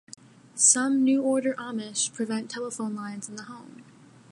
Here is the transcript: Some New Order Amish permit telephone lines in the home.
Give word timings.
Some 0.55 1.03
New 1.03 1.21
Order 1.21 1.53
Amish 1.59 2.11
permit 2.11 2.49
telephone 2.49 2.95
lines 2.95 3.29
in 3.29 3.35
the 3.35 3.43
home. 3.43 3.83